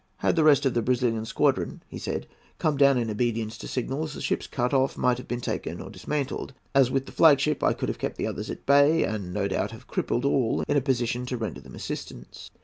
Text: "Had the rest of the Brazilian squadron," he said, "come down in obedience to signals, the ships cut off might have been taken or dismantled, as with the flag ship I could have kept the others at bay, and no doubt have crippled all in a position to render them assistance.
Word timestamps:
"Had 0.17 0.35
the 0.35 0.43
rest 0.43 0.65
of 0.65 0.73
the 0.73 0.81
Brazilian 0.81 1.25
squadron," 1.25 1.83
he 1.87 1.99
said, 1.99 2.25
"come 2.57 2.75
down 2.75 2.97
in 2.97 3.07
obedience 3.11 3.55
to 3.59 3.67
signals, 3.67 4.15
the 4.15 4.21
ships 4.21 4.47
cut 4.47 4.73
off 4.73 4.97
might 4.97 5.19
have 5.19 5.27
been 5.27 5.41
taken 5.41 5.79
or 5.79 5.91
dismantled, 5.91 6.55
as 6.73 6.89
with 6.89 7.05
the 7.05 7.11
flag 7.11 7.39
ship 7.39 7.63
I 7.63 7.73
could 7.73 7.87
have 7.87 7.99
kept 7.99 8.17
the 8.17 8.25
others 8.25 8.49
at 8.49 8.65
bay, 8.65 9.03
and 9.03 9.31
no 9.31 9.47
doubt 9.47 9.69
have 9.69 9.85
crippled 9.85 10.25
all 10.25 10.63
in 10.67 10.75
a 10.75 10.81
position 10.81 11.27
to 11.27 11.37
render 11.37 11.61
them 11.61 11.75
assistance. 11.75 12.49